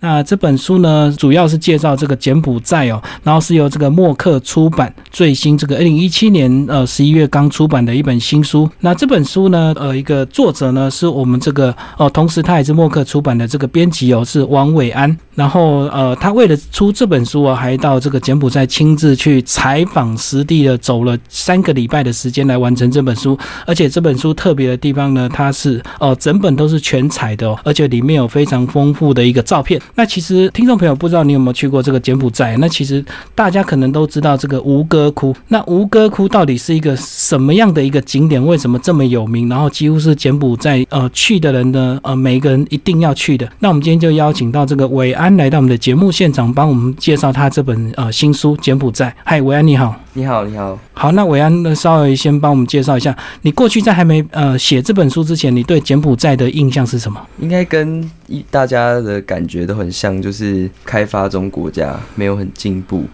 [0.00, 8.68] 那这本书呢，主要是介绍这个柬埔寨哦，然后是由这个默克出版最新这个二零一七年呃十一月刚出版的一本新书。
[8.80, 15.16] 那这本书呢，呃，一个作者呢是我们这个哦，同时他也是默克出版的这个编辑哦，是王伟安。
[15.34, 23.38] 然后呃，他为了出这本书啊，还到这个柬埔寨亲自去采访实地的，走了三个礼拜的时间来完成这本书。
[23.66, 29.80] 而且这本书特别的地方呢，它是哦，整本都是全彩的哦，而且里面有非常丰富的一个照片。
[29.94, 32.56] 那其实听众朋友不知道你有没有去过这个柬埔寨？
[32.58, 35.34] 那其实大家可能都知道这个吴哥窟。
[35.48, 38.44] 那吴哥窟到底是一个什么样的一个景点？
[38.44, 39.48] 为什么这么有名？
[39.48, 43.48] 然后几乎是柬埔寨呃去的人呢呃每一个人一定要去的。
[43.60, 49.08] 那我们今天就邀请到这个伟安来到我们的节目现场，帮我们介绍他这本呃新书《柬埔寨》。
[49.24, 49.94] 嗨，伟安你好。
[50.12, 50.78] 你好，你好。
[50.94, 51.74] 好，那伟安呢？
[51.74, 57.20] 稍微先帮我们介绍一下，你过去在还没呃写这本书之前，你对柬埔寨的印象是什么？
[57.38, 63.04] 应该跟一大家的感觉都很像，就是开发中国家没有很进步。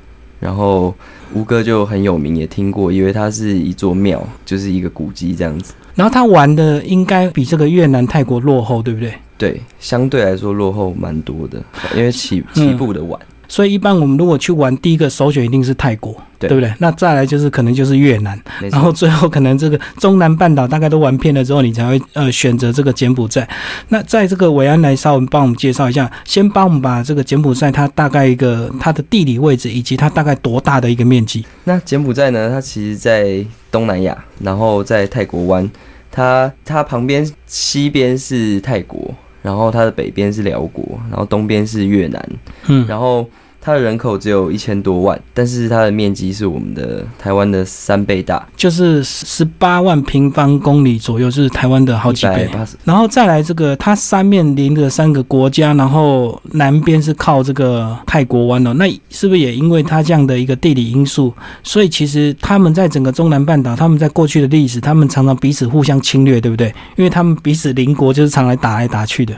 [0.41, 0.93] 然后
[1.33, 5.73] 吴哥就很有名，也听过，因为它是一座庙，就是一个古迹这样子。
[5.95, 9.15] 然后他玩的应该比这个越南、泰国落后，对不对？
[9.39, 11.63] 对，相对来说落后蛮多的，
[11.95, 13.21] 因为起起步的晚。
[13.53, 16.73] 所以一般我们如果去玩，第一个首选一定是泰国，对不对？
[16.79, 23.47] 那再来就是可能就是越南，然后最后可能这个中南半岛大概都玩遍了之后，你才会呃选择这个柬埔寨。
[23.89, 31.45] 那在这个伟安来稍微帮我们介绍一下，先帮我们把这个柬埔寨它大概一个它的地理位置以及它大概多大的一个面积。
[31.65, 35.71] 那柬埔寨呢，它其实在东南亚，然后在泰国湾，
[36.11, 42.29] 它它旁边西边是泰国，然后它的北边是辽国，然后东边是越南，
[42.69, 43.29] 嗯，然后。
[43.65, 52.51] 它的人口只有一千多万，但是它的面积是我们的台湾的三倍大，就是十八万平方公里左右，是台湾的好几倍。
[52.85, 61.33] 然后再来这个，它三面临着三个国家，然后南边是靠这个泰国湾哦，那是不是也因为它这样的一个地理因素，
[61.63, 66.67] 所以其实他们在整个中南半岛，他们在过去的历史，他们常常彼此互相侵略，对不对？
[66.97, 69.35] 因为他们彼此邻国，就是常来打来打去的。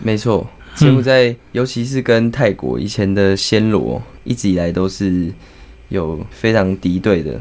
[0.00, 0.44] 没错。
[0.86, 5.32] 柬埔寨，尤其是跟泰国以前的暹罗，一直以来都是
[5.88, 7.40] 有非常敌对的，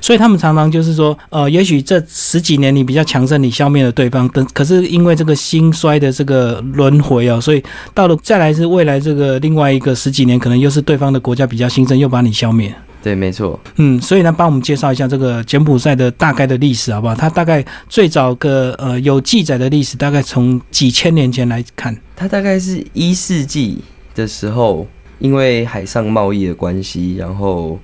[0.00, 7.62] 所以他们常常就是说，呃，也许这十几年你比较强盛，你消灭了对方，等可是因为这个兴衰的这个轮回哦，所以
[7.94, 12.74] 到了再来是未来这个另外一个十几年，可能又是对方的国家比较兴盛，又把你消灭。
[13.02, 13.58] 对，没错。
[13.76, 17.14] 嗯，所以呢，帮我们介绍一下这个柬埔寨的大概的历史，好不好？
[17.14, 23.78] 它大概最早个呃有记载的历史，大概从几千年前来看，它大概是一世纪
[24.14, 24.86] 的时候，
[25.18, 27.78] 因为海上贸易的关系，然后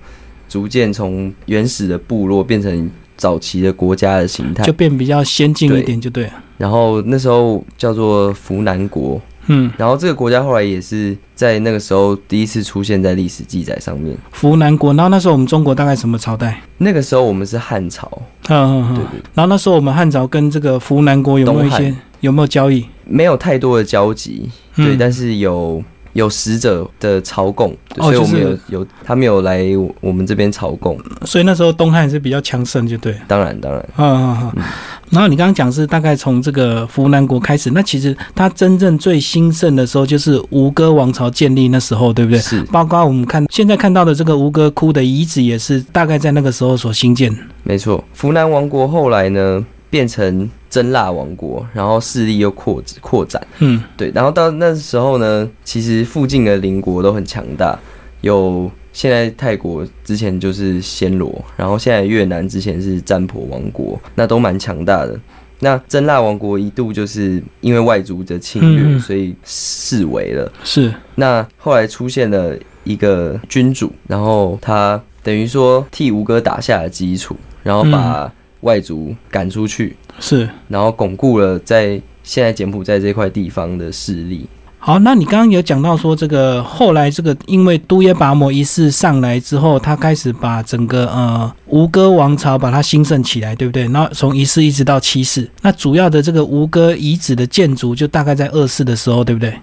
[0.49, 6.31] 逐渐从原始的部落变成早期的国家的形态，就变比较先进一点，就对。
[6.57, 9.21] 然后那时候叫做扶南国。
[9.49, 14.17] 嗯，然后这个国家后来也是在那个时候第一次出现在历史记载上面。
[14.31, 16.63] 扶南国，然后那时候我们中国大概什么朝代？
[16.79, 18.09] 那个时候我们是汉朝。
[18.49, 19.21] 嗯嗯对对。
[19.35, 22.87] 然后那时候我们汉朝跟这个扶南国有没有一些有没有交易？
[23.05, 25.83] 没有太多的交集，对，但是有。
[26.15, 29.65] 有使者的朝贡，所以我们有有他们有来
[30.03, 33.17] 我们这边朝贡，所以那时候东汉是比较强盛，就对。
[33.27, 33.89] 当然，当然。
[33.97, 34.63] 嗯嗯
[35.09, 42.39] 然后你刚刚讲是大概从这个扶南国开始，那其实它真正最兴盛的时候就是吴哥王朝建立那时候，对不对？
[42.39, 42.63] 是。
[42.65, 47.35] 包括我们看现在看到的这个吴哥窟的遗址，也是大概在那个时候所兴建。
[47.63, 50.51] 没错，扶南王国后来呢变成。
[50.73, 57.79] 真腊王国，然后势力又扩扩展，嗯，对，然后到那时候呢，其实附近的邻国都很强大，
[58.23, 65.21] 有现在泰国之前就是暹罗，然后现在越南之前是占婆王国，那都蛮强大的。
[65.59, 70.51] 那真腊王国一度就是因为外族的侵略，所以视为了。
[70.65, 70.91] 是。
[71.17, 78.33] 那后来出现了一个君主，然后他等于说替吴哥打下了基础，然后把
[78.63, 79.97] 外族赶出去。
[80.19, 84.47] 是，然后巩固了在现在柬埔寨这块地方的势力。
[84.85, 93.85] 好，那你刚刚有讲到说，这个后来这个因为都耶跋摩一世上来之后，他开始把整个呃吴哥王朝把它兴盛起来，对不对？
[93.85, 99.55] 然后从一世一直到七世，那主要的这个吴哥遗址的建筑就大概在二世的时候，对不对？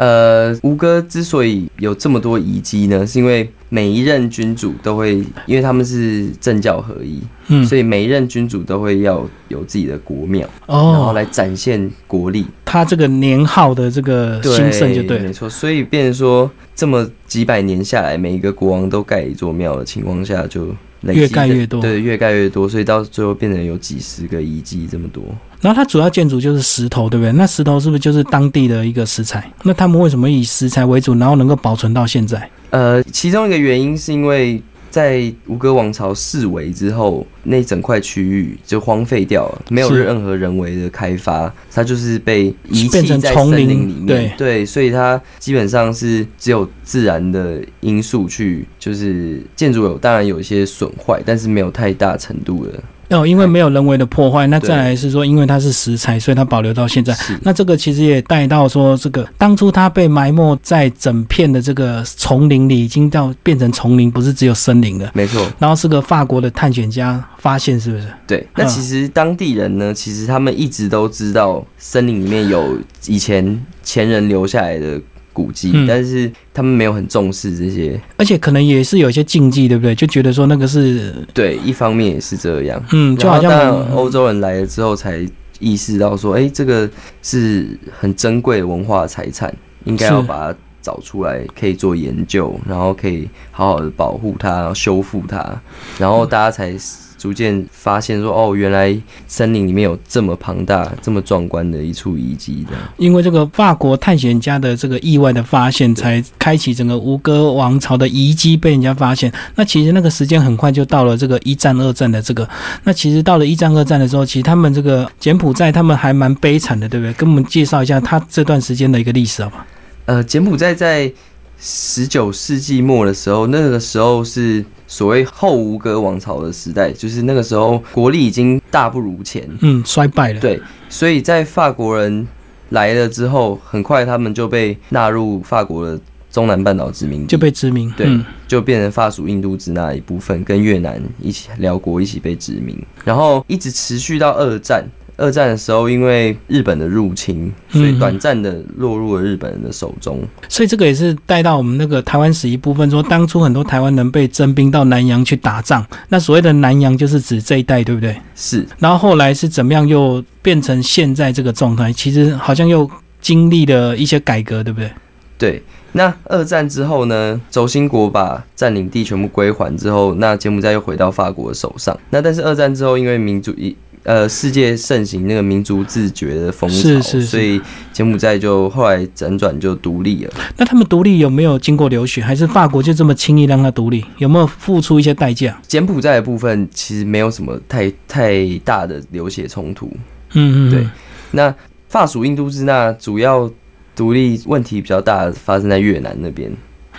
[0.00, 12.46] 呃，吴哥之所以有这么多遗迹呢，是因为每一任君主都会，因为他们是政教合一，嗯，所以每一任君主都会要有自己的国庙，哦，然后来展现国力。
[12.64, 15.50] 他这个年号的这个兴盛就对，没错。
[15.50, 20.68] 所以变成说，这么几百年下来，每一个国王都盖一座庙的情况下，就
[21.02, 25.22] 越盖越多，对，越盖越多，所以到最后变成有几十个遗迹这么多。
[25.60, 27.32] 然后它主要建筑就是石头，对不对？
[27.32, 29.50] 那石头是不是就是当地的一个石材？
[29.62, 32.50] 那他们为什么以石材为主，然后能够保存到现在？
[32.70, 34.62] 呃，其中一个原因是因为。
[34.90, 44.34] 在吴哥王朝四围之后，那整块区域就荒废掉了，没有任何人为的开发，它就是被遗弃在森林里面。
[44.36, 52.72] 对，所以它基本上是只有自然的因素去，就是建筑有当然有一些损坏，但是没有太大程度的。
[53.10, 57.14] 哦，因为没有人为的破坏，那再来是说，因为它是石材，所以它保留到现在。
[57.42, 65.10] 那这个其实也带到说，这个当初它被埋没在整片的这个丛林里，已经到变成丛林，不是只有森林了。
[65.12, 65.46] 没错。
[65.58, 68.04] 然后是个法国的探险家发现，是不是？
[68.26, 68.46] 对。
[68.54, 75.00] 那其实当地人呢，其实他们一直都知道森林里面有以前前人留下来的。
[75.32, 79.94] 古迹，但是他们没有很重视这些，而且可能也是有一些禁忌，对不对？
[79.94, 85.26] 就觉得说那个是对，一方面也是这样，嗯，就好像欧洲人来了之后才
[85.58, 86.88] 意识到说，哎，这个
[87.22, 89.54] 是很珍贵的文化财产，
[89.84, 95.60] 应该要把它找出来，可以做研究，然后可以好好的保护它，修复它，
[95.98, 96.74] 然后大家才。
[97.20, 98.96] 逐渐发现说，哦，原来
[99.28, 102.74] 森林里面有这么庞大、这么壮观的一处遗迹的。
[102.96, 109.30] 因为这个法国探险家的这个意外的发现，才开启整个吴哥王朝的遗迹被人家发现。
[109.54, 112.48] 那其实那个时间很快就到了这个一战、二战的这个。
[112.84, 117.12] 那其实到了一战、二战的时候，其实他们这个柬埔寨他们还蛮悲惨的，对不对？
[117.12, 119.66] 跟我们介绍一下他这段时间的一个历史，好吧？
[120.06, 121.12] 呃，柬埔寨在
[121.60, 124.64] 十九世纪末的时候，那个时候是。
[124.92, 130.40] 所谓后吴哥王朝的时代，就是那个时候国力已经大不如前，嗯，衰败了。
[130.40, 132.26] 对，所以在法国人
[132.70, 135.96] 来了之后，很快他们就被纳入法国的
[136.28, 138.08] 中南半岛殖民，就被殖民，对，
[138.48, 144.84] 就变成法属印度支那一部分，跟越南一起辽国一起被殖民，然后一直持续到二战。
[145.20, 150.18] 二战的时候，因为日本的入侵，所以短暂的落入了日本人的手中。
[150.48, 155.86] 所以这个也是带到我们那个台湾史一部分，说当初很多台湾人被征兵到南洋去打仗。
[156.08, 158.16] 那所谓的南洋就是指这一带，对不对？
[158.34, 158.66] 是。
[158.78, 161.92] 然后后来是怎么样又变成现在这个状态？
[161.92, 162.90] 其实好像又
[163.20, 164.90] 经历了一些改革，对不对？
[165.36, 165.62] 对。
[165.92, 167.38] 那二战之后呢？
[167.50, 171.94] 轴心国把占领地全部归还之后，那柬埔寨又回到法国的手上。
[172.08, 173.76] 那但是二战之后，因为民主一。
[174.02, 177.60] 呃，世界盛行那个民族自觉的风潮，所以
[177.92, 180.32] 柬埔寨就后来辗转就独立了。
[180.56, 184.04] 那他们独立有没有经过流血，还是法国就这么轻易让他独立？
[184.16, 185.54] 有没有付出一些代价？
[185.68, 189.92] 柬埔寨的部分其实没有什么太太大的流血冲突。
[190.32, 190.86] 嗯嗯，对。
[191.32, 191.54] 那
[191.88, 193.50] 法属印度支那主要
[193.94, 196.50] 独立问题比较大，发生在越南那边，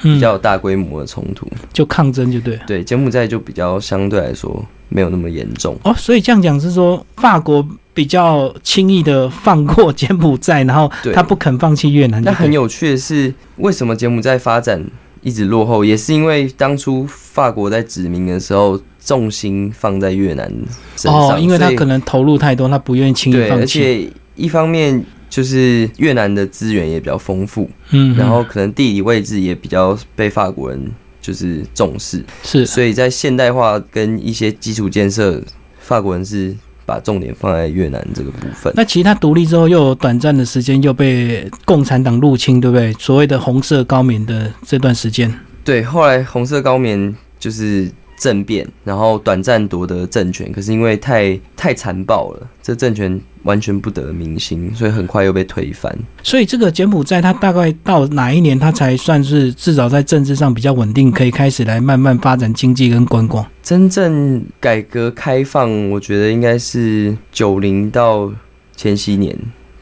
[0.01, 2.59] 比较大规模的冲突，就抗争就对。
[2.67, 4.65] 对，柬埔寨就比较相对来说。
[4.93, 12.21] 没有那么严重哦，所以这样讲是说法国比较轻易的放过柬埔寨，然后他不肯放弃越南。
[12.23, 14.85] 那很有趣的是，为什么柬埔寨发展
[15.21, 20.51] 一直落后，也是因为当初法国在殖民的时候重心放在越南
[20.97, 23.61] 身上，因为他可能投入太多，他不愿意轻易放弃。
[23.61, 25.01] 而且一方面
[25.31, 30.91] 就是越南的资源也比较丰富，嗯，然后可能地理位置也比较被法国人。
[31.23, 35.39] 就是重视，是，所以在现代化跟一些基础建设，
[35.79, 36.51] 法国人是
[36.83, 38.73] 把重点放在越南这个部分。
[38.75, 42.91] 那其他独立之后，又有短暂的时间又被共产党入侵，对不对？
[42.93, 45.31] 所谓的红色高棉的这段时间，
[45.63, 47.87] 对，后来红色高棉就是
[48.21, 53.19] 政变，然后短暂夺得政权，可是因为太太残暴了，这政权。
[53.43, 55.91] 完全不得民心，所以很快又被推翻。
[56.21, 63.43] 所以这个柬埔寨，它大概到哪一年，它才算是至少在政治上比较稳定，可以开始来慢慢发展经济跟观光？
[63.63, 68.31] 真正改革开放，我觉得应该是九零到
[68.75, 69.35] 千禧年。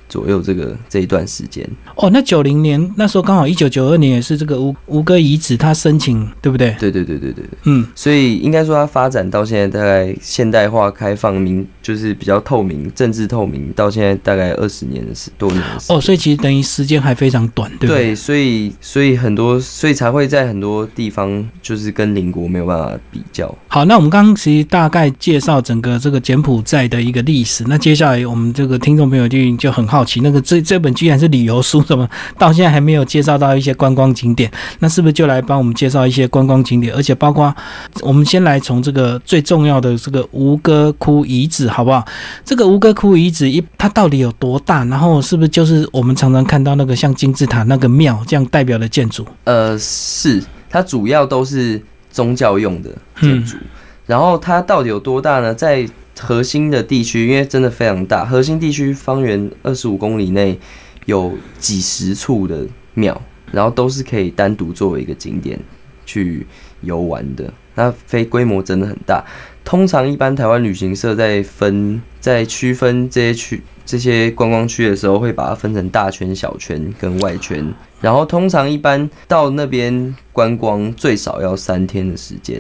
[0.10, 6.76] 左右这个这一段时间哦，那九零年那时候刚好一九九二年也是这个吴吴哥遗址，他申请对不对？
[6.80, 23.54] 对对对对对嗯，所以应该说它发展到现在大概现代化、开放、民就是比较透明、政治透明，到现在大概二十年的时多年哦，所以其实等于时间还非常短，对对，所以所以很多所以才会在很多地方就是跟邻国没有办法比较。
[23.68, 29.99] 好，那我们刚刚其实大概介绍整个这个柬埔寨的一个历史，那接下来我们这个听众朋友就就很好。
[30.00, 34.50] 好奇那个这这本居然是旅游书， 怎么到现在还没有介绍到一些观光景点？
[34.80, 36.94] 那是不是就来帮我们介绍一些观光景点？
[36.96, 37.54] 而且包括
[38.02, 42.06] 我们先来从这个最重要的这个吴哥窟遗址，好不好？
[42.46, 44.86] 这个吴哥窟遗址一它到底有多大？
[44.86, 49.26] 然后是不是就是我们常常看到那个像金字塔那个庙这样代表的建筑？
[49.44, 52.90] 呃，是它主要都是宗教用的
[53.20, 53.58] 建筑。
[54.06, 55.54] 然后它到底有多大呢？
[55.54, 55.86] 在
[56.20, 60.60] 核心的地区，因为真的非常大，核心地区方圆二十五公里内
[61.06, 63.20] 有几十处的庙，
[63.52, 65.60] 然后都是可以单独作为一个景点
[66.06, 66.46] 去
[66.82, 67.52] 游玩的。
[67.76, 69.24] 那非规模真的很大。
[69.64, 73.62] 通常一般台湾旅行社在分在区分这些区。
[73.86, 80.16] 这些观光区的时候，会把它分成大圈、小圈跟外圈，然后通常一般到那边。
[80.32, 82.58] 观光最少要三天的时间，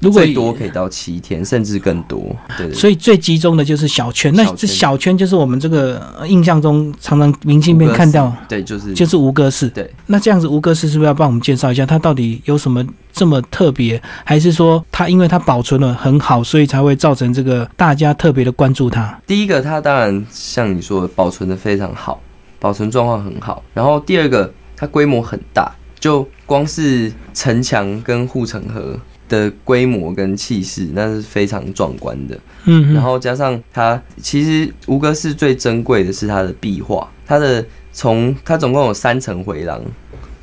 [0.00, 2.22] 如果最多可以到七天，甚至更多。
[2.58, 4.30] 对，所以最集中的就是小圈。
[4.34, 9.70] 那这小圈就是我们这个印象中常常明信片看到，对，就是就是吴哥寺。
[9.70, 13.98] 对，那这样子吴哥寺是不是要帮我们介绍一下，它到底有什么这么特别？
[14.22, 19.18] 还是说它因为它保存的很好，所以才会造成这个大家特别的关注它？
[19.26, 22.20] 第一个，它当然像你说的，保存的非常好，
[22.60, 23.62] 保存状况很好。
[23.72, 25.74] 然后第二个，它规模很大。
[25.98, 28.96] 就光是城墙跟护城河
[29.28, 32.38] 的规模跟气势，那是非常壮观的。
[32.66, 39.82] 嗯，然后加上它，其实吴哥寺最珍贵的是它的壁画，它的从它总共有三层回廊，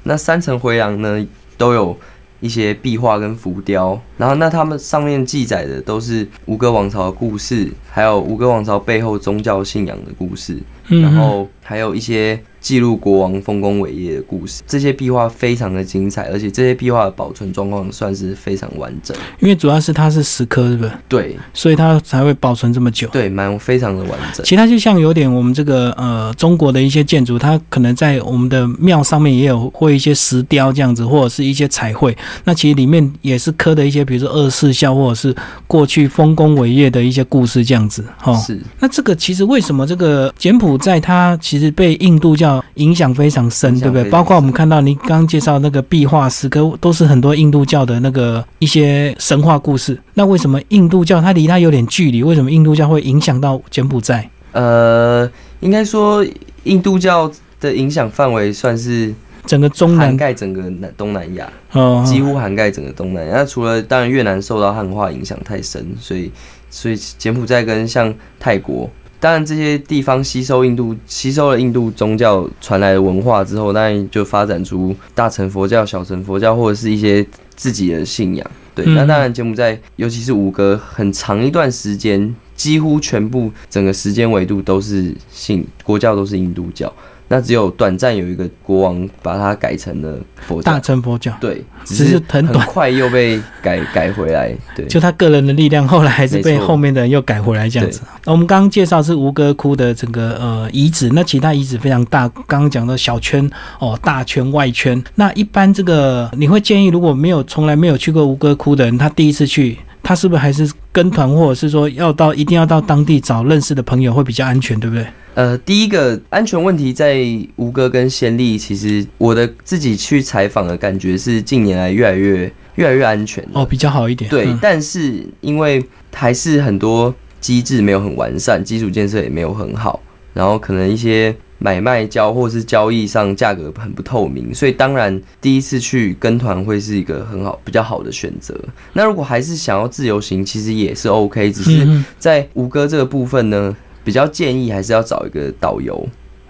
[0.02, 1.26] 那三层回廊呢
[1.56, 1.96] 都有
[2.42, 12.44] 一些壁画跟浮雕，然后那他们上面记载的都是吴哥王朝的故事，还有吴哥王朝背后宗教信仰的故事，然后还有一些。
[12.64, 19.16] 记录国王丰功伟业的故事，这些壁画非常的精彩，而且这些壁画的保存状况算是非常完整。
[19.40, 20.92] 因为主要是它是石刻，是不是？
[21.10, 23.10] 对，所以它才会保存这么久。
[23.10, 24.44] 对，蛮非常的完整。
[24.46, 32.18] 其他就像有点我们这个呃中国的一些建筑，它可能在我们的庙上面也有会一些石雕这样子，或者是一些彩绘。
[32.46, 35.36] 那其实里面也是刻的一些，比如说二四孝或者是
[35.68, 38.06] 过去丰功伟业的一些故事这样子。
[38.18, 38.58] 哈，是。
[38.80, 44.10] 那这个其实为什么这个柬埔寨它其实被印度教影响非常深，对不对？
[44.10, 49.98] 包括我们看到您刚刚介绍那个壁画诗歌，都是很多印度教的那个一些神话故事。
[50.16, 52.24] 那为什么印度教它离它有点距离？
[52.24, 54.30] 为什么印度教会影响到柬埔寨？
[54.52, 55.30] 呃，
[55.62, 56.26] 应该说
[56.64, 57.32] 印度教
[57.62, 59.14] 的影响范围算是
[59.46, 63.38] 整个中南涵盖整个南东南亚，哦，几乎涵盖整个东南亚。
[63.38, 66.32] 那除了当然越南受到汉化影响太深，所以
[66.70, 68.90] 所以柬埔寨跟像泰国。
[69.24, 77.26] 当然，这些地方吸收印度吸收了印度宗教传来的文化之后，当然就发展出大乘佛教、小乘佛教，或者是一些
[77.56, 78.46] 自己的信仰。
[78.76, 86.92] 对，那当然柬埔寨，尤其是五哥，很长一段时间，几乎全部整个时间维度都是信国教，都是印度教。
[87.34, 91.36] 那只有短暂有一个国王把它改成了佛教，大乘佛教。
[91.42, 94.56] 对，只是很短，快又被改 改回来。
[94.76, 98.02] 对，就他个人的力量，后来还是被后面的人又改回来这样子。
[98.24, 102.30] 那我们刚刚介绍是吴哥窟的整个呃遗址，那其他遗址非常大。
[102.46, 103.50] 刚刚讲的小圈
[103.80, 105.04] 哦，大圈、外圈。
[105.16, 115.08] 那一般这个你会建议，如果没有从来没有去过吴哥窟的人，他第一次去，他是不是还是跟团，或者是说要到一定要到当地找认识的朋友会比较安全，对不对？
[115.36, 124.30] 呃，第一个安全问题在吴哥跟先例，其实我的自己去采访的感觉是近年来越来越越来越安全哦，比较好一点。
[124.30, 125.84] 对，但是因为
[126.14, 130.00] 还是很多机制没有很完善，基础建设也没有很好，
[130.34, 138.54] 然后可能一些买卖交或是交易上价格很不透明，所以当然第一次去跟团会是一个很好比较好的选择。
[138.92, 143.76] 那如果还是想要自由行，其实也是 OK，只是在吴哥这个部分呢。
[144.06, 146.06] 比较建议还是要找一个导游，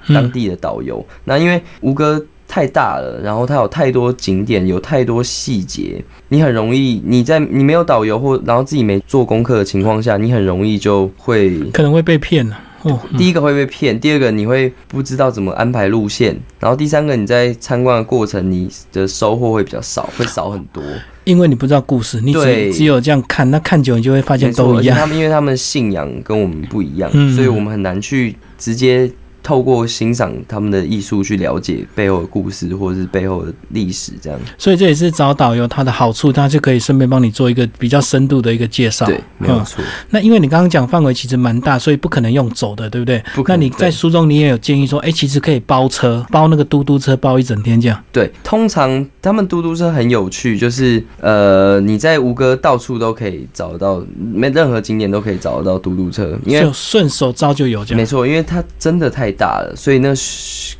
[0.07, 1.05] 当地的导游。
[1.23, 12.59] 那因为吴哥太大了，然后它有太多景点，有太多细节，你很容易你在你没有导游或然后自己没做功课的情况下，你很容易就会可能会被骗了。
[12.83, 20.83] 哦，第一个会被骗，第二个你会不知道怎么安排路线，然后第三个你在参观的过程，你的收获会比较少，会少很多，
[21.23, 24.97] 因为你不知道故事，你只只有这样看，那看久你就会发现都一样。
[24.97, 29.11] 他们因为他们信仰跟我们不一样，所以我们很难去直接。
[29.43, 34.39] 透过欣赏他们的艺术去了解背后的故事，或者是背后的历史，这样。
[34.57, 39.05] 所以这也是找导游它的好处，他就可以顺便帮你做一个比较深度的一个介绍。
[39.05, 39.83] 对，没有错。
[40.09, 43.21] 那因为你刚刚讲范围其实蛮大，所以不可能用走的，对不对？
[43.35, 48.01] 不那你在书中你也有建议说，哎，其实可以包车，包那个嘟嘟车，包一整天这样。
[48.13, 57.97] 对，通常他们嘟嘟车很有趣，就是呃，你在吴哥到处都可以找到，没任何景点都可以找得到嘟嘟车，因为顺手招就有这样。
[57.97, 59.32] 没错，因为它真的太。
[59.37, 60.13] 大了，所以那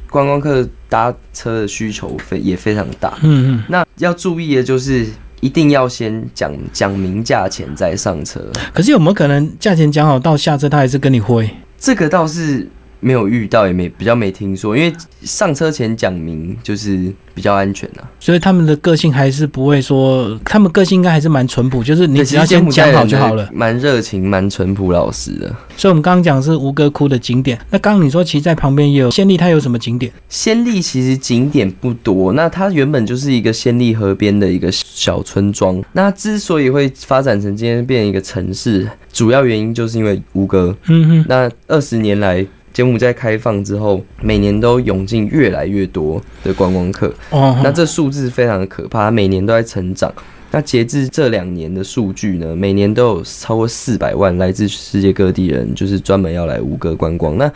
[0.09, 3.17] 观光客搭车的需求非也非常大。
[3.23, 5.05] 嗯嗯，那要注意的就是
[5.41, 8.39] 一定要先讲讲明价钱再上车。
[8.73, 11.49] 可是有没有可能价钱讲好到下车他还是跟你挥？
[11.77, 12.69] 这个倒是
[13.03, 14.93] 没有遇到，也没比较没听说，因为
[15.23, 18.07] 上车前讲明就是比较安全啊。
[18.19, 23.49] 所以他们的个性还是不会说，他们个性应该还是蛮淳朴，就是你只要先讲好就好了。
[23.51, 25.53] 蛮热情，蛮淳朴老实的。
[25.75, 30.11] 所以我们刚刚讲是吴哥窟的景点，那刚刚你说其实在旁边也有仙丽，它有什么景点？
[30.29, 35.83] 仙丽其实景点不多，那它原本就是一个仙丽河边的一个小村庄。
[35.91, 40.75] 那之所以会发展成今天变一个城市，主要原因就是因为吴哥。
[40.87, 41.25] 嗯哼。
[41.27, 42.45] 那二十年来。
[42.73, 47.13] 柬埔寨开放之后，每年都涌进越来越多的观光客。
[47.29, 50.11] 哦，那这数字非常的可怕，每年都在成长。
[50.49, 57.37] 那截至这两年的数据呢，每年都有超过四百万来自世界各地人，就是专门要来吴哥观光。
[57.37, 57.51] 那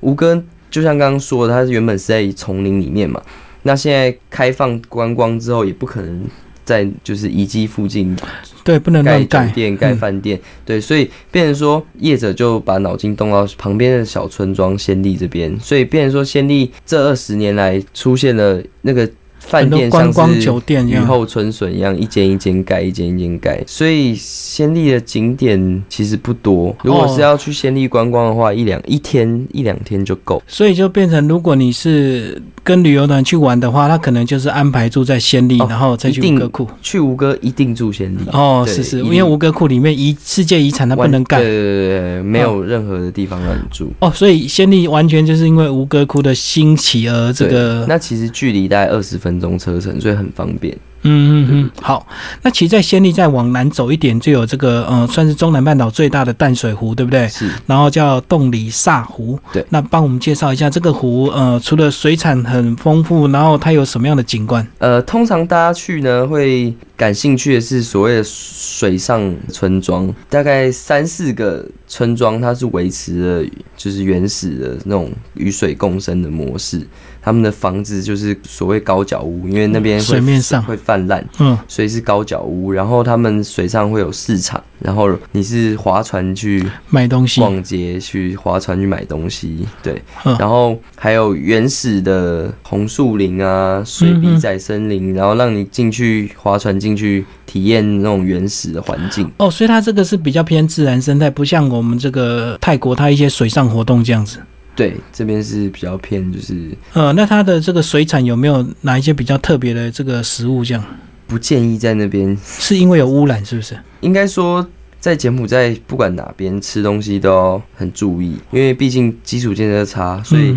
[0.00, 3.22] 吴哥就像刚刚说的，它原本是在丛林里面嘛，
[3.62, 6.26] 那现在开放观光之后，也不可能。
[6.64, 8.16] 在就是遗迹附近，
[8.64, 19.08] 对，不能盖酒店、盖饭店，对，所以变成说业者就把脑筋动到旁边的小村庄先例这边，所以变成说先例这二十年来出现了那个。
[19.46, 20.50] 饭店像是
[20.86, 23.62] 雨后春笋一样，一间一间盖，一间一间盖。
[23.66, 26.74] 所以仙丽的景点其实不多。
[26.82, 30.42] 如果是要去仙丽观光的话，一两一天一两天就够。
[30.46, 36.68] 所以就变成，如果你是跟旅游团去玩的话，他可能就是安排住在仙丽，然后再去吴哥窟。
[36.80, 38.20] 去吴哥一定住仙丽。
[38.32, 41.38] 哦，是是，因为吴哥窟里面遗世界遗产，它不能盖。
[41.38, 43.92] 对对对，没有任何的地方让你住。
[44.00, 47.84] 哦，所以仙丽完全就是因为吴哥窟的兴起而这个。
[47.86, 49.33] 那其实距离大概二十分。
[49.34, 50.76] 分钟车程，所以很方便。
[51.06, 51.12] 嗯
[51.44, 52.06] 嗯嗯，好。
[52.40, 57.28] 那其实，在仙力再往南走一点，就有这个，呃，算是中南半岛最大的淡水湖，对不对？
[57.28, 57.50] 是。
[57.66, 59.38] 然后叫洞里萨湖。
[59.52, 59.62] 对。
[59.68, 64.66] 那帮我们介绍一下这个湖，呃，除了水产很丰富，然后它有什么样的景观？
[64.78, 76.80] 呃，通常大家去呢，会感兴趣的是所谓的水上村庄，大概三四个村庄，它是维持了就是原始的那种与水共生的模式。
[77.24, 82.70] 他们的房子就是所谓高脚屋，因为那边水面上会泛滥，嗯，所以是高脚屋。
[82.70, 90.02] 然后他们水上会有市场，然后你是划船去买东西、逛街，去划船去买东西，对。
[90.38, 99.30] 然后还有原始的红树林啊、水笔仔森林，然后让你进去划船进去体验那种原始的环境。
[99.38, 104.40] 哦，所以它这个是比较偏自然生态，不像我们这个泰国它一些水上活动这样子。
[104.76, 110.64] 对，这边是比较偏，就是，呃，那它的这个水产有没有哪一些比较特别的这个食物？
[110.64, 110.84] 这样
[111.28, 113.78] 不建议在那边， 是因为有污染，是不是？
[114.00, 114.66] 应该说，
[114.98, 120.52] 在柬埔寨不管哪边吃东西都要很注意，因为毕竟基础建设差，所以，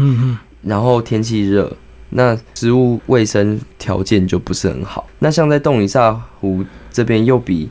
[0.63, 1.71] 然后天气热，
[2.10, 5.08] 那食物卫生条件就不是很好。
[5.19, 7.69] 那像在洞里萨湖这边，又比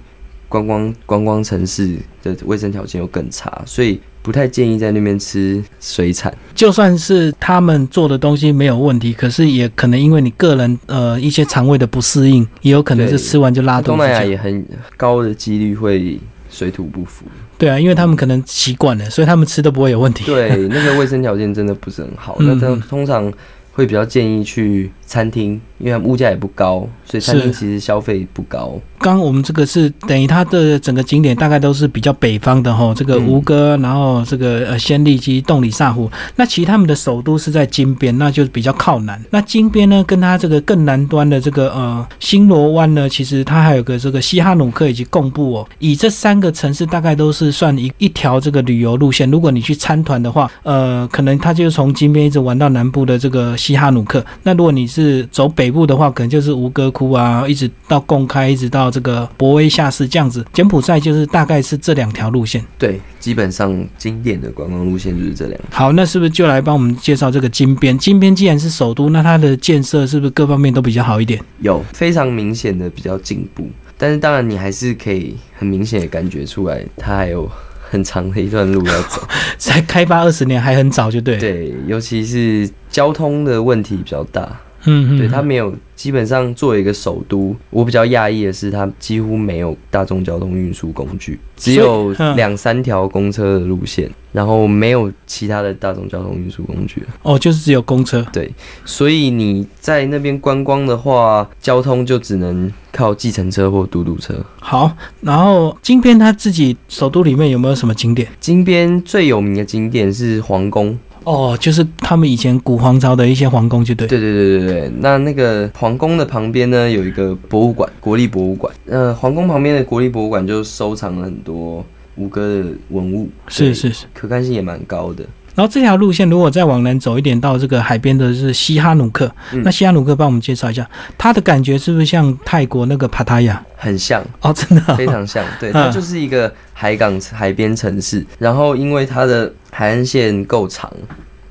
[0.48, 4.00] 观光观光城市的卫生条件又更差，所以。
[4.26, 13.88] 不太建议在那边吃水产，就算是他们做的东西没有问题，可是也可能因为你个人呃一些肠胃的不适应，也有可能是吃完就拉肚子。
[13.90, 16.18] 东南亚也很高的几率会
[16.50, 17.24] 水土不服。
[17.56, 20.24] 对啊，因为他们可能习惯了，所以他们吃都不会有问题。
[20.24, 22.36] 对，那个卫生条件真的不是很好。
[22.42, 23.32] 那他通常
[23.70, 28.74] 会比较建议去餐厅，因为物价也不高，所以餐厅其实消费不高。
[28.98, 36.10] 刚我们这个是等于它的整个景点大概都是比较北方的哈，这个吴哥，然后这个呃仙利基、洞里萨湖。
[36.34, 39.22] 那其实他们的首都是在金边，那就是比较靠南。
[39.30, 45.68] 那金边呢，跟它这个更南端的这个呃新罗湾呢，其实它还有个这个西哈努克以及贡布哦。
[45.78, 49.30] 以这三个城市大概都是算一一条这个旅游路线。
[49.30, 54.24] 如果你去参团的话，呃，可能它就从金边一直玩到南部的这个西哈努克。
[54.42, 58.90] 那如果你是走北部的话，可能就是吴哥窟啊，一直到贡开，一直到。
[58.96, 62.64] 这个博威下市这样子，柬埔寨就是大概是这两条路线。
[62.78, 65.78] 对，基本上经典的观光路线就是这两条。
[65.78, 67.98] 好，那是不是就来帮我们介绍这个金边？
[67.98, 71.38] 金边既然是首都，那它的建设是不是各方面都比较好一点？
[71.60, 77.50] 有非常明显的比较进步，但是当然你还是可以很明显的感觉出来，它还有
[77.90, 79.20] 很长的一段路要走。
[79.58, 81.36] 才开发二十年还很早，就对。
[81.36, 84.58] 对，尤其是交通的问题比较大。
[84.86, 85.74] 嗯，对，它没有。
[85.96, 97.02] 基本上作为一个首都，我比较讶异的是，它几乎没有大众交通运输工具，只有两三条公车的路线，然后没有其他的大众交通运输工具。
[97.22, 98.22] 哦，就是只有公车。
[98.30, 98.52] 对，
[98.84, 104.34] 所以你在那边观光的话，交通就只能靠计程车或嘟嘟车。
[104.60, 108.28] 好，然后金边它自己首都里面有没有什么景点？
[108.38, 110.98] 金边最有名的景点是皇宫。
[111.26, 114.06] 哦，就是他们以前古皇朝的一些皇宫，就对。
[114.06, 118.72] 对对对对对，那那个皇宫的旁边呢，有一个博物馆，国立博物馆。
[118.86, 121.84] 呃，皇宫旁边的国立博物馆就收藏了很多
[122.14, 125.24] 吴哥的文物，是是是，可看性也蛮高的。
[125.56, 129.28] 然后这条路线如果再往南走一点，到这个海边的是西哈努克。
[129.64, 130.88] 那西哈努克帮我们介绍一下，
[131.18, 133.60] 它的感觉是不是像泰国那个帕塔亚？
[133.76, 135.44] 很像哦，真的非常像。
[135.58, 140.92] 对，它就是一个海港海边城市，然后因为它的海岸线够长。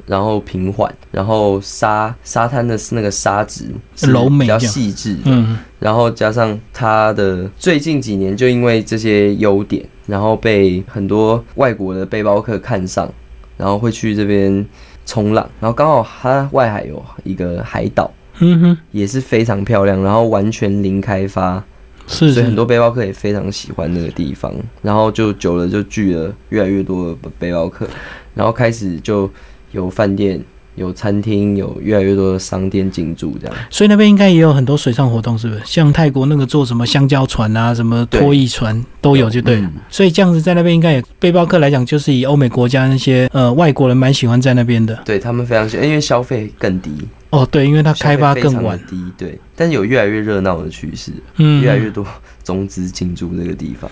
[0.08, 3.66] 然后平缓，然后沙沙滩的是那个沙质
[4.02, 5.18] 柔美，比较细致。
[5.24, 13.12] 嗯，然后加上它的最近几年就因为这些优点，然后被很多外国的背包客看上，
[13.58, 14.66] 然后会去这边
[15.06, 15.50] 冲浪。
[15.60, 21.64] 然后刚好它外海有一个海岛，嗯哼，也是非常漂亮，然后完全零开发，
[22.08, 24.54] 是，所以很多背包客也非常喜欢那个地方。
[24.82, 27.88] 然后就久了就聚了越来越多的背包客，
[28.34, 29.30] 然后开始就。
[29.72, 30.42] 有饭店，
[30.76, 33.56] 有餐厅，有越来越多的商店进驻，这样。
[33.70, 35.62] 所以那边应该也有很多水上活动，是不是？
[35.66, 39.64] 像泰国那个做什么香蕉船啊，什么拖曳船都有，就对。
[39.90, 44.98] 所以这样子在那边应该也背包客来讲，就是以欧美国家那些呃外国人蛮喜欢在那边的。
[45.06, 46.92] 对他们非常喜欢，因为消费更低。
[47.32, 52.06] 哦，对，因为它开发更晚，低对，但是有越来越热闹的趋势，嗯，越来越多
[52.46, 53.92] 中资进驻这个地方。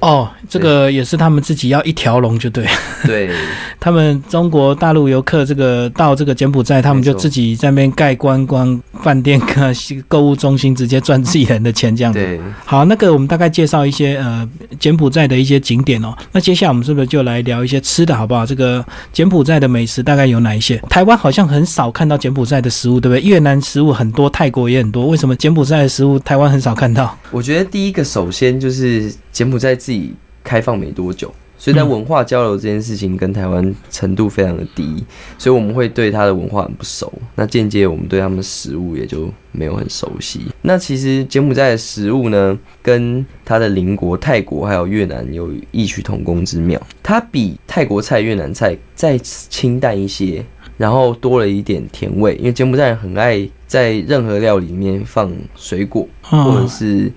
[0.00, 2.66] 哦，这个也是他们自己要一条龙，就对。
[3.06, 3.30] 对，
[3.78, 9.72] 他们中国大陆游客这个到这个柬埔寨，他们就自己在那边盖观光饭店、跟
[10.08, 12.18] 购物中心，直接赚自己人的钱这样子。
[12.18, 14.48] 对，好，那个我们大概介绍一些呃
[14.80, 16.12] 柬埔寨的一些景点哦。
[16.32, 18.44] 那接下来我们是不是就来聊一些吃的好不好？
[18.44, 20.78] 这个柬埔寨的美食大概有哪一些？
[20.90, 22.72] 台湾好像很少看到柬埔寨的。
[22.72, 23.20] 食物对不对？
[23.20, 25.06] 越南食物很多，泰国也很多。
[25.08, 27.14] 为什么柬埔寨的食物台湾很少看到？
[27.30, 35.04] 我觉得第一个首先就是柬埔寨自己开放没多久，所以在文化交流这件事情跟台湾程度非常的低，
[35.38, 37.12] 所以我们会对它的文化很不熟。
[37.36, 40.40] 那间接我们对他们的食物也就没有很熟悉。
[40.62, 46.80] 那其实柬埔寨的食物呢，跟它的邻国泰国还有越南有异曲同工之妙。
[47.02, 50.44] 它比泰国菜、越南菜再清淡一些。
[50.78, 57.12] 然后多了一点甜味，因为柬埔寨人很爱在任何料理里面放水果，或者是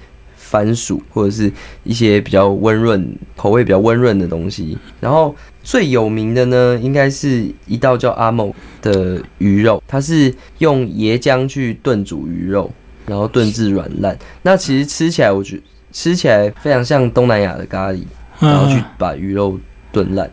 [0.45, 1.51] 番薯，或者是
[1.84, 4.77] 一些比较温润、口味比较温润的东西。
[4.99, 12.71] 然后最有名的呢，应该是一道叫阿某的鱼肉，它是用椰浆去炖煮鱼肉，
[13.08, 14.17] 然后炖至软烂。
[14.43, 15.60] 那其实吃起来，我觉
[15.91, 18.03] 吃起来非常像东南亚的咖喱，
[18.39, 19.60] 然后去把鱼肉
[19.91, 20.29] 炖烂。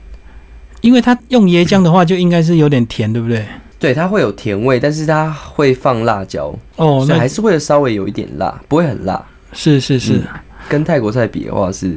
[0.83, 3.45] 因为它用椰浆的话，就应该是有点甜，对不对？
[3.79, 9.25] 对，它会有甜味，但是它会放辣椒哦，所以还是会稍微有一点辣，不会很辣。
[9.53, 10.21] 是是是，
[10.69, 11.97] 跟泰国菜比的话是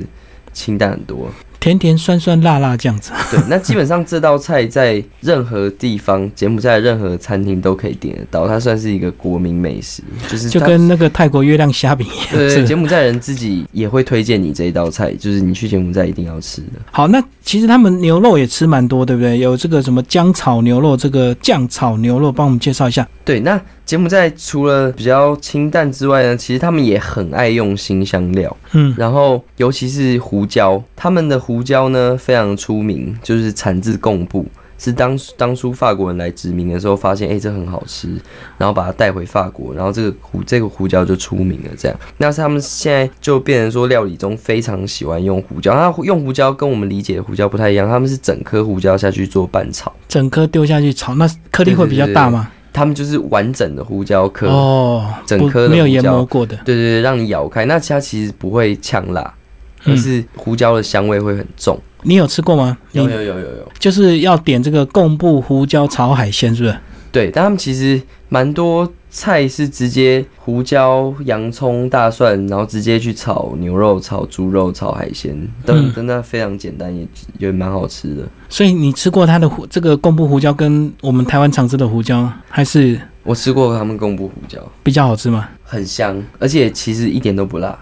[0.54, 1.30] 清淡很多。
[1.58, 3.12] 甜甜酸酸辣辣这样子。
[3.32, 12.28] 对，那基本上这道菜在任何地方，柬埔寨任何餐厅都可以点得到，它算是一个国民美食，就是就跟那个泰国月亮虾饼一样。
[12.34, 16.74] 对，柬埔寨人自己也会推荐你这一道菜，就是你去柬埔寨一定要吃的。
[16.92, 19.40] 好，那其实他们牛肉也吃蛮多，对不对？
[19.40, 23.08] 有这个什么姜炒牛肉，这个酱炒牛肉，帮我们介绍一下。
[23.24, 23.60] 对，那。
[23.86, 34.46] 柬埔寨除了比较清淡之外呢，其实他们也很爱用新香料，嗯，然后尤其是胡椒，他们的胡椒呢非常出名，就是产自贡布，
[34.80, 38.10] 是当当初法国人来殖民的时候发现，哎，这很好吃，
[38.58, 41.70] 然后把它带回法国，然后这个胡这个胡椒就出名了。
[41.78, 52.52] 这样，那是他们现在就变成说料理中非常喜欢用胡椒，那用胡椒跟我们理解的胡椒不太一样，他们是整颗胡椒下去做拌炒，整颗丢下去炒，那颗粒会比较大吗？
[52.76, 59.34] 他们就是完整的胡椒颗哦，整颗没有研磨过的，对对对，让你咬开，那它其实不会呛辣，
[59.82, 61.80] 可是胡椒的香味会很重。
[62.04, 62.78] 你有吃过吗？
[62.92, 66.78] 有有有有有，就是要点这个贡布胡椒炒海鲜，是不是？
[67.12, 68.92] 对，但他们其实蛮多。
[69.16, 75.34] 菜是直接胡椒、洋葱、大蒜，然后直接去炒牛肉、炒猪肉、炒海鲜，
[75.66, 77.08] 等真的非常简单，也
[77.40, 78.24] 也蛮好吃的。
[78.50, 85.48] 所以你吃过它的胡这个贡布胡椒，跟我们台湾常吃的胡椒，还是我吃过他们贡布胡椒比较好吃吗？
[85.64, 87.80] 很香，而且其实一点都不辣。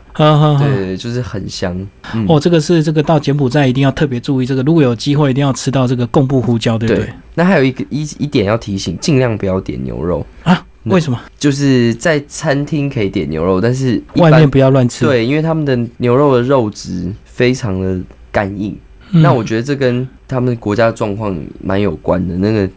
[0.60, 1.76] 对，就是很香。
[2.28, 7.10] 哦，这个是这个到柬埔寨一定要特别注意，这个如果有机会一定要吃到这个贡布胡椒，对不对？
[7.34, 10.63] 那还有一个一一点要提醒，尽量不要点牛肉啊。
[10.86, 11.19] 为什么？
[11.38, 15.06] 就是在餐厅可以点牛肉，但是外面不要乱吃。
[15.06, 18.00] 对，因为他们的牛肉的肉质非常的
[18.32, 18.78] 干硬。
[19.12, 22.36] 那我觉得这跟他们国家状况蛮有关的。
[22.38, 22.67] 那个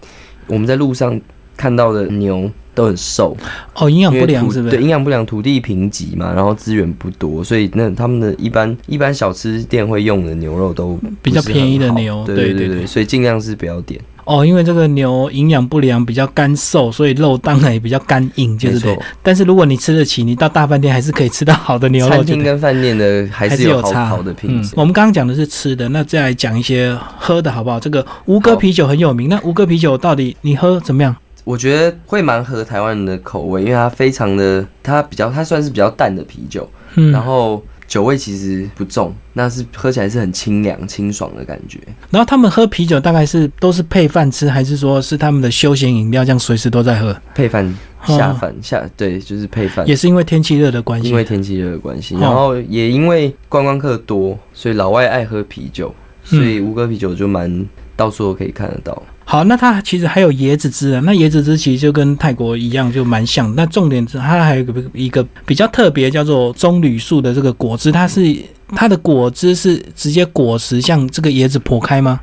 [0.46, 1.18] 我们在路上
[1.56, 3.34] 看到的牛都很瘦
[3.74, 4.76] 哦，营养不良是不是？
[4.76, 12.22] 对，营养不良，土地贫瘠嘛，然后资源不多，所以那他们的一般一般小吃店会用的牛肉都比较便宜的牛。
[12.26, 13.98] 对对对，所以尽量是不要点。
[14.26, 18.98] 哦，因为这个牛营养不良，比较干瘦，所以肉当然也比较干硬，就是对。
[19.22, 22.16] 但是如果你吃得起，你到大饭店还是可以吃到好的牛肉。
[22.16, 24.74] 餐厅跟饭店的还是有差好的品质。
[24.76, 27.78] 我们刚刚讲的是吃的，那再来讲一些喝的好不好？
[27.78, 31.14] 这个吴哥啤酒很有名，那吴哥啤酒到底你喝怎么样？
[31.44, 37.62] 我觉得会蛮合台湾人的口味，因为它非常的，它比较，它算是比较淡的啤酒，嗯，然后。
[37.86, 41.78] 酒味其实不重，那是喝起来是很清凉、清爽的感觉。
[42.10, 47.16] 然后他们喝啤酒大概是都是配饭吃，还是说是他们的休闲饮料，这样随时都在喝？
[47.34, 47.72] 配饭
[48.04, 49.86] 下饭下，对，就是配饭。
[49.86, 51.08] 也是因为天气热的关系。
[51.08, 55.94] 因为天气热的关系，然后也因为观光客多，所以老外爱喝啤酒，
[56.24, 59.00] 所以吴哥啤酒就蛮到处都可以看得到。
[59.28, 61.00] 好，那它其实还有椰子汁啊。
[61.04, 63.52] 那椰子汁其实就跟泰国一样，就蛮像。
[63.56, 68.34] 那重点是它还有一个一个比较特别，叫做棕榈树的这个果汁，它是
[68.68, 72.20] 它的果汁是直接果实像这个椰子剖开吗？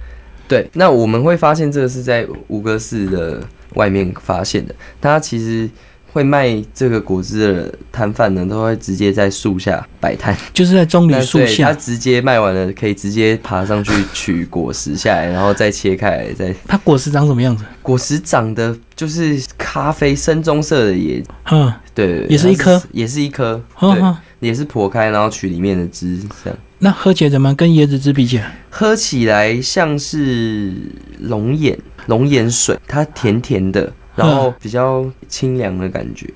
[0.47, 0.69] 对。
[0.73, 3.41] 那我们会发现这个是在五个市的
[3.73, 5.69] 外面发现的，它其实。
[6.13, 16.53] 会卖这个果汁的摊贩呢，都会直接在树下摆摊，就是在棕榈树下，他直接卖完了，可以直接爬上去取果实下来，然后再切开来，再。
[16.67, 17.65] 它果实长什么样子？
[17.81, 26.59] 果实长得就是咖啡深棕色的，也，嗯，对，也是一颗，也是一颗，对，也是剖开然后取里面的汁，这样。
[26.77, 28.55] 那喝起来怎么跟椰子汁比起来？
[28.69, 30.73] 喝起来像是
[31.21, 33.91] 龙眼，龙眼水，它甜甜的。
[34.15, 36.27] 然后比较清凉的感觉，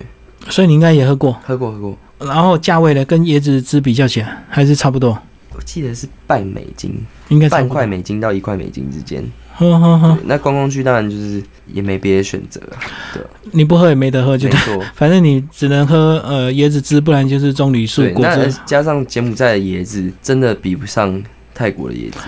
[0.50, 1.98] 所以你应该也喝过，喝过喝过。
[2.20, 5.18] 然后价位呢，跟椰子汁比较起来还是差不多。
[5.54, 6.96] 我记得是半美金，
[7.30, 9.24] 应该半块美金到一块美金之间。
[9.56, 10.18] 呵呵呵。
[10.26, 12.62] 那观光区当然就是也没别的选择，
[13.14, 13.24] 对。
[13.52, 14.84] 你不喝也没得喝，就错。
[14.94, 18.56] 反正你只能喝呃椰子汁，不然就是棕榈树果汁。
[18.66, 21.24] 加上柬埔寨的椰子，真的比不上
[21.56, 22.20] 泰国的椰子。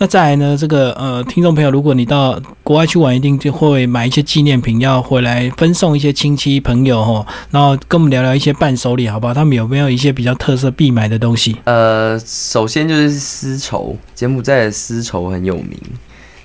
[0.00, 0.56] 那再来呢？
[0.56, 7.26] 这个呃，听众朋友，如果你到国外去玩，一定就会买一些纪念品，要回来分送一些亲戚朋友哈。
[7.50, 9.34] 然后跟我们聊聊一些伴手礼，好不好？
[9.34, 11.56] 他们有没有一些比较特色必买的东西？
[11.64, 15.76] 呃，首先就是丝绸，柬埔寨的丝绸很有名，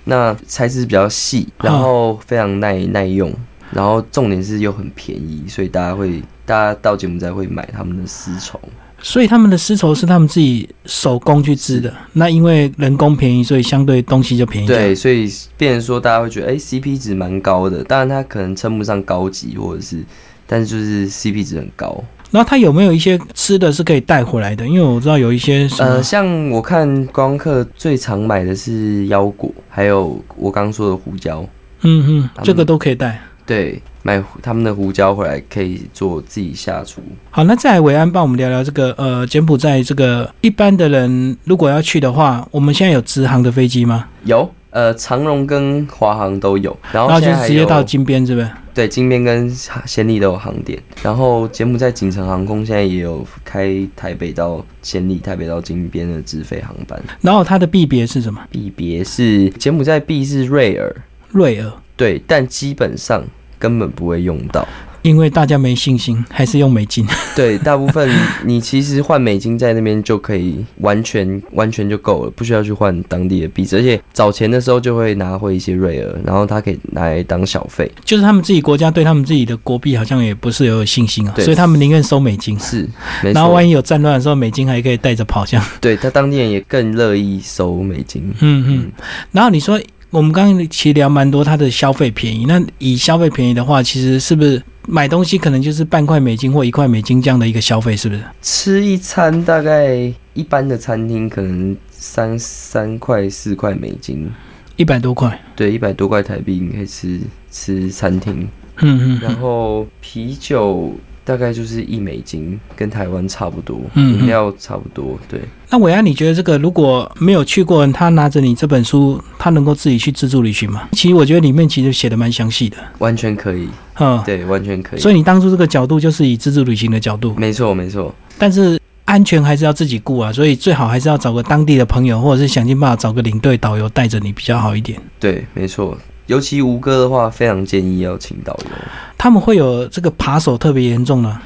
[0.06, 3.32] 那材质比较细，然后非常耐耐用，
[3.70, 8.60] 然后重点是又很便宜，所以大家会大家到柬埔寨会买他们的丝绸。
[9.06, 14.68] 所以他们的丝绸是他们自己手工去织的，那因为人工便宜，所以相对东西就便宜。
[14.68, 17.84] 对，所以变成说大家会觉得，哎，CP 值蛮高的。
[17.84, 20.02] 当然它可能称不上高级，或者是，
[20.48, 22.02] 但是就是 CP 值很高。
[22.32, 24.66] 那它有没有一些吃的是可以带回来的？
[24.66, 31.46] 因为我知道有一些，呃，像我看光客最常买的是腰果，还有我刚刚说的胡椒。
[31.82, 33.22] 嗯嗯，这个都可以带。
[33.46, 33.82] 对。
[34.06, 37.02] 买他们的胡椒回来可以做自己下厨。
[37.32, 44.10] 好，那再来伟安帮我们聊聊这个呃柬埔寨这个一般的人如果要去的话，我们现在有直航的飞机吗？
[44.26, 46.78] 有，呃，长荣跟华航都有。
[46.92, 48.50] 然后就直接到金边是不是？
[48.74, 50.78] 对，金边跟暹粒都有航点。
[51.02, 57.02] 然后柬埔寨锦城航空现在也有开台北到暹粒、台北到金边的直飞航班。
[57.22, 58.42] 然后它的币别是什么？
[58.52, 60.94] 币别是柬埔寨币是瑞尔，
[61.32, 61.72] 瑞尔。
[62.04, 63.24] 对，但基本上。
[63.60, 64.68] 根本不会用到，
[65.04, 67.08] 因为大家没信心，还是用美金。
[67.34, 68.12] 对，大部分
[68.44, 77.90] 你其实换美金在那边就可以完全完全就够了，不需要去换当地的币，而且早前的时候就会拿回一些瑞尔，然后他可以拿来当小费。
[78.04, 82.60] 就是他们自己国家对他们自己的国币好像也不是有信心啊，所以他们宁愿收美金。
[82.60, 82.86] 是，
[83.22, 85.66] 然后万一有战乱的时候，美金还可以带着跑，这样。
[85.80, 88.22] 对他当地人也更乐意收美金。
[88.42, 88.92] 嗯嗯，
[89.32, 89.80] 然后你说。
[90.14, 92.46] 我们刚刚其实聊蛮多，它的消费便宜。
[92.46, 98.22] 那以消费便宜的话，其实是不是买东西可能就是半块美金或一块美金这样的一个消费，是不是？
[98.44, 104.30] 吃一餐大概一般的餐厅可能三三块四块美金，
[104.76, 105.42] 一百多块。
[105.56, 108.48] 对，一百多块台币你可以吃吃餐厅。
[108.82, 109.20] 嗯嗯。
[109.20, 110.94] 然后啤酒。
[111.26, 115.18] 大概就是一美金，跟台湾差不多，饮料差不多。
[115.30, 115.40] 对。
[115.70, 120.88] 那伟安，你觉得这个如果没有去过，他拿着你这本书，他能够自己去自助旅行吗？
[120.92, 123.68] 其实我觉得里面其实写的蛮详细的，完全可以。
[124.00, 125.00] 嗯，对，完全可以。
[125.00, 127.34] 所以你当初这个角度就是以自助旅行的角度。
[127.36, 128.14] 没错，没错。
[128.38, 135.00] 但是安全还是要自己顾啊，所以最好还是要找个当地的朋友，或者是想尽办法找个领队导游带着你比较好一点。
[135.20, 135.98] 对，没错。
[136.28, 138.72] 尤其吴哥的话，非常建议要请导游。
[139.18, 141.42] 他们会有这个扒手特别严重吗？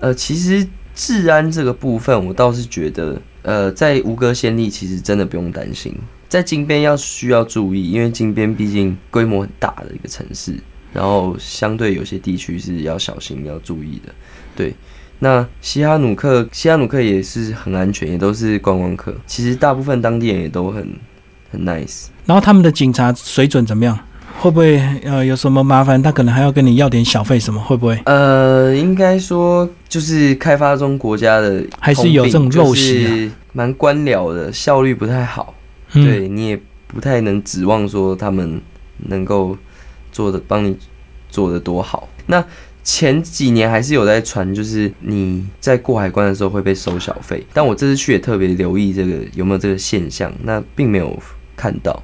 [0.00, 5.94] 呃，其实治安这个部分，我倒是觉得，呃，在吴哥先例，其实真的不用担心。
[6.28, 10.54] 在金边要需要注意，因为金边毕竟规模很大的一个城市，
[10.92, 14.12] 然后相对有些地区是要小心要注意的。
[14.54, 14.74] 对，
[15.20, 19.14] 那西哈努克，西哈努克也是很安全，也都是观光客。
[19.26, 20.86] 其实大部分当地人也都很
[21.50, 22.08] 很 nice。
[22.26, 23.98] 然后他们的警察水准怎么样？
[24.40, 26.00] 会不会呃有什么麻烦？
[26.00, 27.60] 他可能还要跟你要点小费什么？
[27.60, 28.00] 会不会？
[28.04, 35.54] 呃，应该说就是开发中国家的，还是有这种陋习，蛮官僚的，效率不太好。
[35.92, 38.60] 对你也不太能指望说他们
[38.98, 39.56] 能够
[40.12, 40.76] 做的帮你
[41.28, 42.08] 做的多好。
[42.26, 42.44] 那
[42.84, 51.18] 前几年还是有在传，就是你在过海关的时候会被收小费，但我这次去也特别留意这个有没有这个现象，那并没有
[51.56, 52.00] 看到。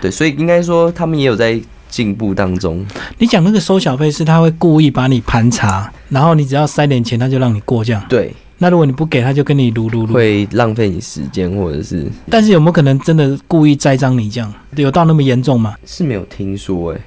[0.00, 2.84] 对，所以应该说他们也有在进步当中。
[3.18, 8.02] 你讲那个收小费是他会故意把你盘查，然后你只要塞点钱，他就让你过这样。
[8.08, 12.06] 对，那如果你不给他，就跟你撸撸撸，会浪费你时间或者是。
[12.30, 14.52] 但是有没有可能真的故意栽赃你这样？
[14.76, 15.74] 有到那么严重吗？
[15.84, 17.00] 是没有听说哎。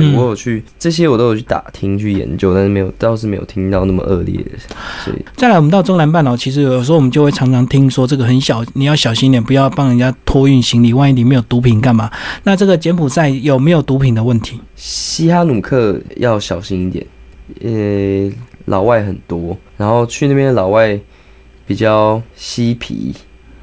[0.00, 4.50] 对我有去这些，我都有去打听、去研究，但是没有，倒是没有听到那么恶劣的。
[5.04, 12.10] 所以再来，我们到中南半岛，其实有时候我们就会常常听说，这个很小，你要小心点，不要帮人家托运行李，万一里面有毒品干嘛？
[12.44, 14.58] 那这个柬埔寨有没有毒品的问题？
[14.76, 17.06] 西哈努克要小心一点，
[17.60, 20.98] 呃，老外很多，然后去那边老外
[21.66, 23.14] 比较嬉皮，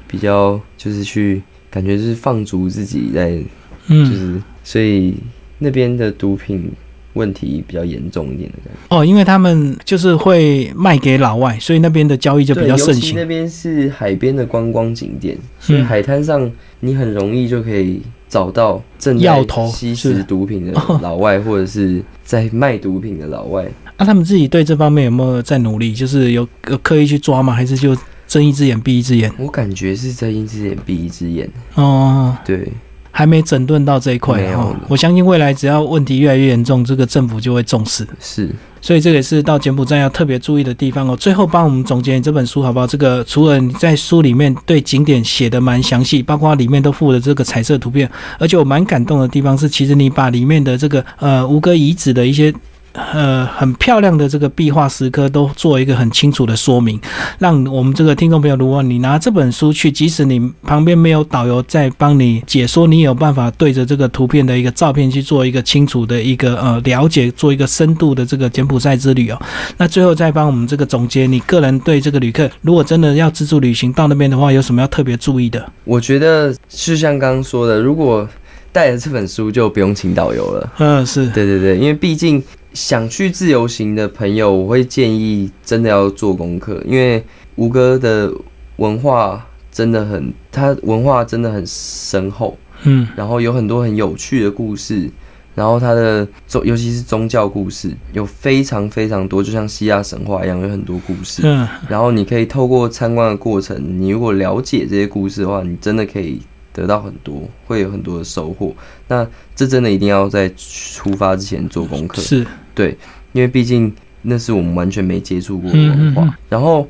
[0.06, 3.42] 比较就是去感觉就是放逐自己在，
[3.88, 5.16] 嗯，就是所以。
[5.60, 6.68] 那边的毒品
[7.12, 13.16] 问题比较严重一点的感觉哦，因为他们就是会卖给老外，所以那边的交易就比较盛行。
[13.16, 23.66] 那边是海边的观光景点，所以海滩上你很容易就可以找到正在吸食毒品的老外，或者是在卖毒品的老外。
[23.98, 25.92] 那他们自己对这方面有没有在努力？
[25.92, 27.52] 就是有有刻意去抓吗？
[27.52, 27.94] 还是就
[28.28, 29.30] 睁一只眼闭一只眼？
[29.36, 31.50] 我感觉是睁一只眼闭一只眼。
[31.74, 32.68] 哦，对。
[33.10, 38.06] 还没整顿到这一块哈，我相信未来只要问题越来越严重，这个政府就会重视。
[38.18, 41.16] 是，所以这也是到柬埔寨要特别注意的地方哦。
[41.16, 42.86] 最后帮我们总结这本书好不好？
[42.86, 52.54] 这个除了你在书里面对景点写的蛮详细，包括里面都附了这个彩色图片，而且我蛮感动的地方是，其实你把里面的这个呃吴哥遗址的一些。
[52.92, 57.00] 呃，很漂亮的这个壁画石刻都做一个很清楚的说明，
[57.38, 69.40] 让我们这个听众朋友，如果你拿这本书去，即使你旁边没有导游在帮你解说，你有办法对着这个图片的一个照片去做一个清楚的一个呃了解，做一个深度的这个柬埔寨之旅哦。
[69.76, 75.64] 那最后再帮我们这个总结，你个人对这个旅客，如果真的要自助旅行到那边的话，有什么要特别注意的？
[75.84, 78.28] 我觉得是像刚刚说的，如果
[78.72, 80.72] 带着这本书就不用请导游了。
[80.78, 82.42] 嗯，是对对对，因为毕竟。
[82.72, 87.22] 想去自由行的朋友，我会建议真的要做功课，因为
[87.56, 88.32] 吴哥的
[88.76, 95.10] 文化真的很，他文化真的很深厚，嗯，然后有很多很有趣的故事，
[95.54, 106.40] 然后他的宗，尤其是宗教故事，有非常非常多，就像希腊神话一样，有很多故事，嗯，然后你可以透过参观的过程，你如果了解这些故事的话，你真的可以。
[106.72, 108.74] 得到很多，会有很多的收获。
[109.08, 112.96] 那这真的一定要在出发之前做功课，是对，
[113.32, 116.38] 因为毕竟那是我们完全没接触过的文化。
[116.48, 116.88] 然后，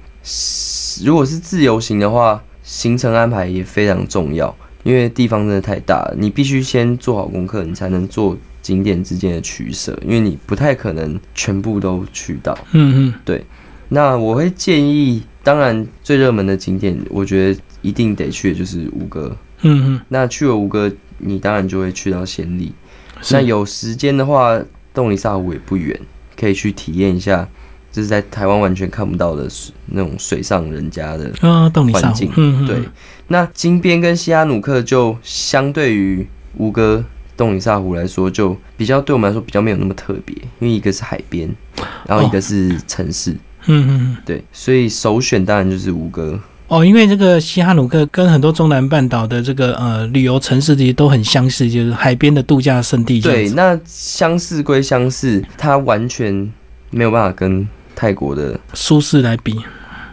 [1.05, 12.57] 如果是自由行的话，行程安排也非常重要，因为地方真的太大了，你必须先做好功课，你才能做景点之间的取舍，因为你不太可能全部都去到。
[12.73, 13.45] 嗯嗯，对。
[13.89, 19.37] 那我会建议，当然最热门的景点，我觉得一定得去的就是五个。
[19.63, 22.73] 嗯嗯，那去了五个，你当然就会去到暹粒。
[23.31, 24.59] 那有时间的话，
[24.95, 25.99] 洞里萨湖也不远，
[26.39, 27.47] 可以去体验一下，
[27.93, 29.47] 就是在台湾完全看不到的
[29.87, 32.31] 那种水上人家的啊环境。
[32.37, 32.79] 嗯对，
[33.29, 37.05] 那金边跟西哈努克就相对于吴哥、
[37.37, 41.55] 洞里萨湖来说，就比较对我们来说比较没有那么特别，因为一个是海边，
[42.07, 43.33] 然后一个是城市。
[43.67, 46.41] 嗯嗯，对，所以首选当然就是吴哥。
[46.71, 53.21] 哦，因为这个西哈努克跟很多中南半岛的这个呃旅游城市其实都很相似，就是海边的度假胜地。
[53.21, 56.33] 对，那相似归相似，它完全
[56.91, 59.57] 没有办法跟泰国的舒适来比，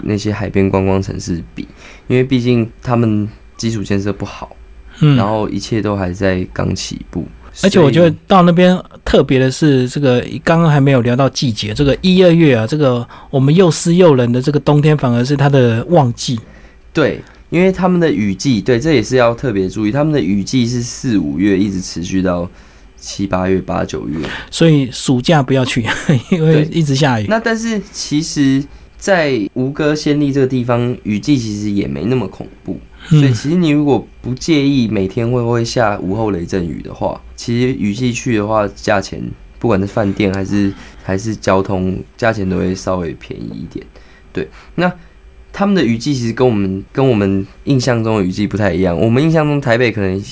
[0.02, 1.68] 那些海边观光城市比，
[2.08, 4.56] 因为毕竟他们基础建设不好，
[5.02, 7.28] 嗯，然后一切都还在刚起步。
[7.64, 16.40] 而且我觉得到那边特别的是，这个刚刚还没有聊到季节，这个一二月啊，这个我们又湿又冷的这个冬天，反而是它的旺季。
[16.94, 22.50] 对，因为他们的雨季，对，这也是要特别注意，他们的雨季是四五月一直持续到
[22.96, 24.18] 七八月、八九月，
[24.52, 25.86] 所以暑假不要去，
[26.30, 27.26] 因为一直下雨。
[27.28, 28.64] 那但是其实，
[28.98, 32.80] 在吴哥仙利这个地方，雨季其实也没那么恐怖。
[33.10, 39.22] 所以其实你如果不介意每天会不会下午后雷阵雨的话，其实雨季去的话，价钱
[39.60, 43.86] 不管是饭店还是还是交通，价钱都会稍微便宜一点。
[44.34, 44.92] 对，那
[45.54, 48.96] 他们的雨季其实跟我们跟我们印象中的雨季不太一样。
[48.96, 50.24] 我们印象中台北可能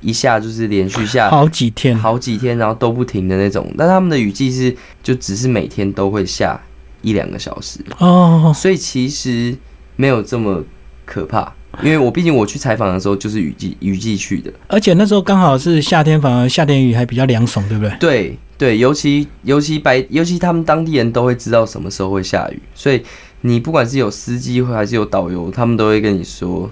[0.00, 3.72] 一下就是连续下好几天，好几天，然后都不停的那种。
[3.78, 6.60] 但他们的雨季是就只是每天都会下
[7.02, 9.56] 一两个小时哦，所以其实
[9.94, 10.64] 没有这么
[11.04, 11.54] 可怕。
[11.80, 17.96] 因为我毕竟我去采访的时候就是雨季雨季去的，而且那时候刚好是夏天，反而夏天雨还比较凉爽，对不对？
[17.98, 23.02] 对对，尤其尤其白，尤其他们当地人都会知道什么时候会下雨，所以
[23.40, 26.70] 你不管是有司机还是有导游，他们都会跟你说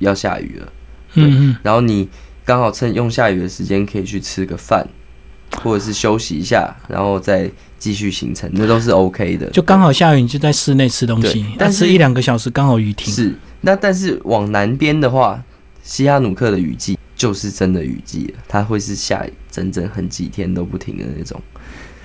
[0.00, 0.72] 要下雨了。
[1.14, 1.56] 嗯嗯。
[1.62, 2.08] 然后你
[2.44, 4.86] 刚好趁用下雨的时间可以去吃个饭，
[5.62, 9.48] 或者是休息一下，然后再继续行程，那都是 OK 的。
[9.50, 13.12] 就刚好下雨，你就在室内吃东西，但是一两个小时刚好雨停。
[13.12, 13.34] 是。
[13.62, 15.42] 那但是往南边的话，
[15.82, 21.40] 西哈努克的雨季就是真的雨季了，它会是下整整很几天都不停的那种。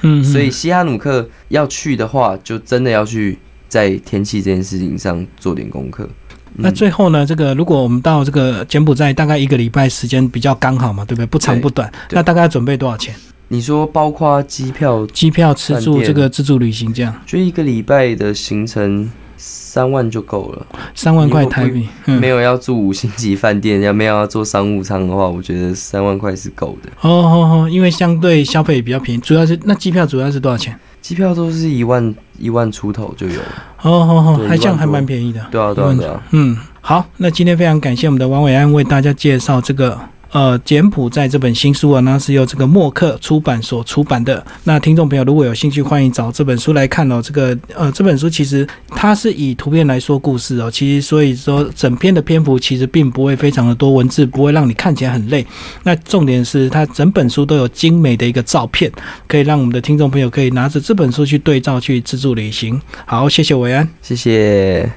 [0.02, 6.10] 嗯，所以西哈努克要去的话，就真的要去在天气这件事情上做点功课。
[6.56, 11.26] 那最后呢，这个如果我们到这个柬埔寨，大概一个礼拜时间比较刚好嘛，对不对？
[11.26, 13.14] 不长不短，那大概要准备多少钱？
[13.52, 19.12] 你说包括机票、机票、吃住这个自助旅行这样，就一个礼拜的行程。
[19.44, 26.90] 三万就够了，三万块台币，没有要住五星级饭店，要没有要坐商务舱的话，我觉得三万块是够的。
[27.02, 30.78] 哦哦哦，因为相对消费比较便宜，主要是那机票主要是多少钱？
[31.02, 33.48] 机票都是一万一万出头就有了。
[33.82, 35.44] 哦哦哦，还这样还蛮便宜的。
[35.50, 36.24] 对啊对啊对啊。
[36.34, 40.00] 嗯，好，那今天非常感谢我们的王伟安为大家介绍这个。
[40.32, 44.44] 呃，简谱在这本新书啊，那是由这个默克出版所出版的。
[44.64, 47.22] 那听众朋友如果有兴趣，欢迎找这本书来看哦。
[47.22, 50.72] 这个呃，这本书其实它是以图片来说故事哦。
[50.72, 55.46] 其实所以说整篇的篇幅其实并不会非常的多，文字不会让你看起来很累。
[55.84, 58.92] 那重点是它整本书都有精美的一个照片，
[59.28, 62.82] 可以让我们的听众朋友可以拿着这本书去对照去自助旅行。
[63.06, 64.92] 好，谢谢维安，谢谢。